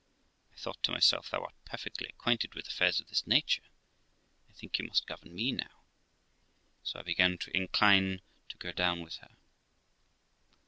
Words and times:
I 0.51 0.55
thought 0.57 0.81
to 0.81 0.91
myself, 0.91 1.29
'Thou 1.29 1.43
art 1.43 1.53
perfectly 1.63 2.07
acquainted 2.09 2.55
with 2.55 2.67
affairs 2.67 2.99
of 2.99 3.07
this 3.09 3.27
nature; 3.27 3.67
I 4.49 4.53
think 4.53 4.79
you 4.79 4.87
must 4.87 5.05
govern 5.05 5.35
me 5.35 5.51
now'; 5.51 5.83
so 6.83 6.97
I 6.99 7.03
began 7.03 7.37
to 7.37 7.55
incline 7.55 8.23
to 8.49 8.57
go 8.57 8.71
down 8.71 9.01
with 9.01 9.17
her. 9.17 9.37